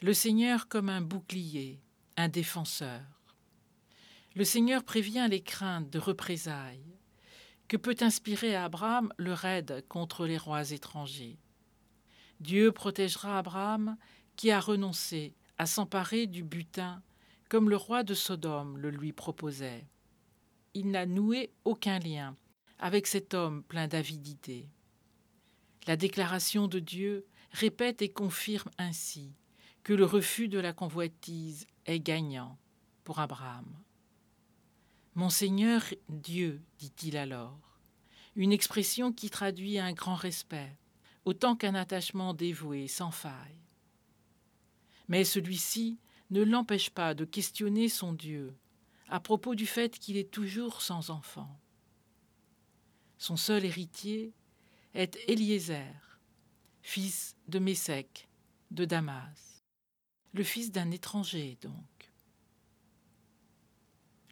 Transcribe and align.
Le 0.00 0.14
Seigneur 0.14 0.68
comme 0.68 0.90
un 0.90 1.00
bouclier, 1.00 1.82
un 2.16 2.28
défenseur. 2.28 3.02
Le 4.36 4.44
Seigneur 4.44 4.84
prévient 4.84 5.26
les 5.28 5.42
craintes 5.42 5.90
de 5.90 5.98
représailles 5.98 6.94
que 7.66 7.76
peut 7.76 7.96
inspirer 7.98 8.54
Abraham 8.54 9.12
le 9.16 9.32
raid 9.32 9.84
contre 9.88 10.24
les 10.24 10.38
rois 10.38 10.70
étrangers? 10.70 11.36
Dieu 12.38 12.70
protégera 12.70 13.38
Abraham 13.38 13.96
qui 14.36 14.52
a 14.52 14.60
renoncé 14.60 15.34
à 15.58 15.66
s'emparer 15.66 16.28
du 16.28 16.44
butin 16.44 17.02
comme 17.48 17.68
le 17.68 17.76
roi 17.76 18.04
de 18.04 18.14
Sodome 18.14 18.78
le 18.78 18.90
lui 18.90 19.12
proposait. 19.12 19.84
Il 20.74 20.92
n'a 20.92 21.06
noué 21.06 21.50
aucun 21.64 21.98
lien 21.98 22.36
avec 22.78 23.08
cet 23.08 23.34
homme 23.34 23.64
plein 23.64 23.88
d'avidité. 23.88 24.68
La 25.88 25.96
déclaration 25.96 26.68
de 26.68 26.78
Dieu 26.78 27.26
répète 27.50 28.00
et 28.00 28.10
confirme 28.10 28.70
ainsi 28.78 29.34
que 29.88 29.94
le 29.94 30.04
refus 30.04 30.48
de 30.48 30.58
la 30.58 30.74
convoitise 30.74 31.66
est 31.86 31.98
gagnant 31.98 32.58
pour 33.04 33.20
Abraham. 33.20 33.64
Mon 35.14 35.30
Seigneur 35.30 35.82
Dieu, 36.10 36.60
dit-il 36.76 37.16
alors, 37.16 37.80
une 38.36 38.52
expression 38.52 39.14
qui 39.14 39.30
traduit 39.30 39.78
un 39.78 39.94
grand 39.94 40.14
respect, 40.14 40.76
autant 41.24 41.56
qu'un 41.56 41.74
attachement 41.74 42.34
dévoué 42.34 42.86
sans 42.86 43.10
faille. 43.10 43.64
Mais 45.08 45.24
celui-ci 45.24 45.98
ne 46.28 46.42
l'empêche 46.42 46.90
pas 46.90 47.14
de 47.14 47.24
questionner 47.24 47.88
son 47.88 48.12
Dieu 48.12 48.54
à 49.08 49.20
propos 49.20 49.54
du 49.54 49.64
fait 49.64 49.98
qu'il 49.98 50.18
est 50.18 50.30
toujours 50.30 50.82
sans 50.82 51.08
enfant. 51.08 51.58
Son 53.16 53.38
seul 53.38 53.64
héritier 53.64 54.34
est 54.92 55.18
Eliezer, 55.28 56.20
fils 56.82 57.38
de 57.48 57.58
Mésec, 57.58 58.28
de 58.70 58.84
Damas, 58.84 59.47
le 60.38 60.44
fils 60.44 60.70
d'un 60.70 60.92
étranger 60.92 61.58
donc. 61.62 62.12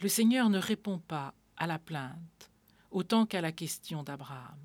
Le 0.01 0.09
Seigneur 0.09 0.49
ne 0.51 0.59
répond 0.59 1.01
pas 1.01 1.35
à 1.57 1.67
la 1.67 1.81
plainte 1.81 2.53
autant 2.93 3.27
qu'à 3.27 3.41
la 3.41 3.51
question 3.51 4.05
d'Abraham. 4.05 4.61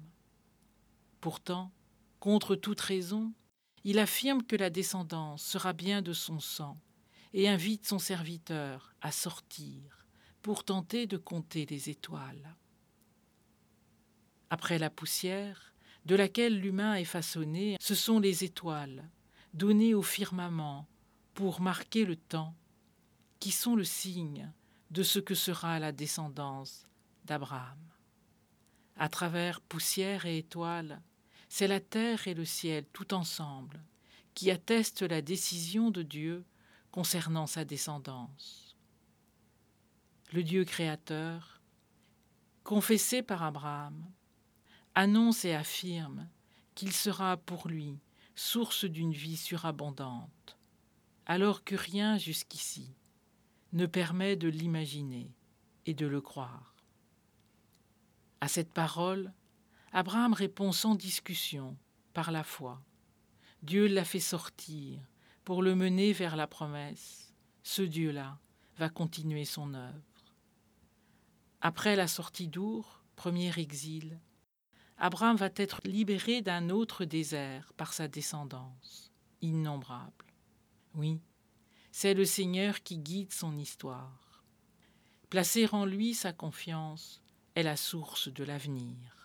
Pourtant, 1.19 1.71
contre 2.19 2.55
toute 2.55 2.79
raison, 2.79 3.33
il 3.83 3.97
affirme 3.97 4.43
que 4.43 4.55
la 4.55 4.69
descendance 4.69 5.43
sera 5.43 5.73
bien 5.73 6.03
de 6.03 6.13
son 6.13 6.39
sang 6.39 6.79
et 7.33 7.49
invite 7.49 7.87
son 7.87 7.97
serviteur 7.97 8.93
à 9.01 9.11
sortir 9.11 10.05
pour 10.43 10.63
tenter 10.63 11.07
de 11.07 11.17
compter 11.17 11.65
les 11.65 11.89
étoiles. 11.89 12.55
Après 14.51 14.77
la 14.77 14.91
poussière, 14.91 15.73
de 16.05 16.13
laquelle 16.13 16.59
l'humain 16.59 16.93
est 16.93 17.03
façonné, 17.03 17.77
ce 17.79 17.95
sont 17.95 18.19
les 18.19 18.43
étoiles, 18.43 19.09
données 19.55 19.95
au 19.95 20.03
firmament 20.03 20.87
pour 21.33 21.61
marquer 21.61 22.05
le 22.05 22.15
temps, 22.15 22.55
qui 23.39 23.51
sont 23.51 23.75
le 23.75 23.83
signe 23.83 24.51
de 24.91 25.03
ce 25.03 25.19
que 25.19 25.35
sera 25.35 25.79
la 25.79 25.91
descendance 25.91 26.87
d'Abraham. 27.25 27.79
À 28.97 29.09
travers 29.09 29.61
poussière 29.61 30.25
et 30.25 30.37
étoiles, 30.37 31.01
c'est 31.49 31.67
la 31.67 31.79
terre 31.79 32.27
et 32.27 32.33
le 32.33 32.45
ciel 32.45 32.85
tout 32.93 33.13
ensemble 33.13 33.83
qui 34.33 34.51
attestent 34.51 35.01
la 35.01 35.21
décision 35.21 35.91
de 35.91 36.03
Dieu 36.03 36.45
concernant 36.91 37.47
sa 37.47 37.65
descendance. 37.65 38.77
Le 40.33 40.43
Dieu 40.43 40.63
créateur, 40.63 41.61
confessé 42.63 43.21
par 43.21 43.43
Abraham, 43.43 44.05
annonce 44.95 45.45
et 45.45 45.53
affirme 45.53 46.29
qu'il 46.75 46.93
sera 46.93 47.37
pour 47.37 47.67
lui 47.67 47.99
source 48.35 48.85
d'une 48.85 49.13
vie 49.13 49.37
surabondante, 49.37 50.57
alors 51.31 51.63
que 51.63 51.75
rien 51.75 52.17
jusqu'ici 52.17 52.93
ne 53.71 53.85
permet 53.85 54.35
de 54.35 54.49
l'imaginer 54.49 55.33
et 55.85 55.93
de 55.93 56.05
le 56.05 56.19
croire. 56.19 56.75
À 58.41 58.49
cette 58.49 58.73
parole, 58.73 59.31
Abraham 59.93 60.33
répond 60.33 60.73
sans 60.73 60.93
discussion, 60.93 61.77
par 62.11 62.31
la 62.31 62.43
foi. 62.43 62.81
Dieu 63.63 63.87
l'a 63.87 64.03
fait 64.03 64.19
sortir 64.19 64.99
pour 65.45 65.63
le 65.63 65.73
mener 65.73 66.11
vers 66.11 66.35
la 66.35 66.47
promesse. 66.47 67.33
Ce 67.63 67.81
Dieu-là 67.81 68.37
va 68.75 68.89
continuer 68.89 69.45
son 69.45 69.73
œuvre. 69.73 70.35
Après 71.61 71.95
la 71.95 72.09
sortie 72.09 72.49
d'Our, 72.49 73.05
premier 73.15 73.57
exil, 73.57 74.19
Abraham 74.97 75.37
va 75.37 75.49
être 75.55 75.79
libéré 75.85 76.41
d'un 76.41 76.69
autre 76.69 77.05
désert 77.05 77.71
par 77.77 77.93
sa 77.93 78.09
descendance, 78.09 79.13
innombrable. 79.39 80.30
Oui, 80.95 81.19
c'est 81.91 82.13
le 82.13 82.25
Seigneur 82.25 82.83
qui 82.83 82.97
guide 82.97 83.31
son 83.31 83.57
histoire. 83.57 84.43
Placer 85.29 85.67
en 85.71 85.85
lui 85.85 86.13
sa 86.13 86.33
confiance 86.33 87.21
est 87.55 87.63
la 87.63 87.77
source 87.77 88.27
de 88.27 88.43
l'avenir. 88.43 89.20